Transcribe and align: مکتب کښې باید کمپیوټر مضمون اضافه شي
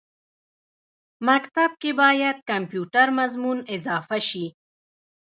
مکتب 1.27 1.71
کښې 1.81 1.91
باید 2.01 2.37
کمپیوټر 2.49 3.07
مضمون 3.19 3.57
اضافه 3.75 4.17
شي 4.29 4.45